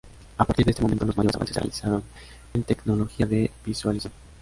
A 0.39 0.45
partir 0.45 0.65
de 0.65 0.71
este 0.71 0.81
momento 0.81 1.05
los 1.05 1.15
mayores 1.15 1.35
avances 1.35 1.53
se 1.53 1.59
realizaron 1.59 2.03
en 2.55 2.63
tecnologías 2.63 3.29
de 3.29 3.51
visualización. 3.63 4.13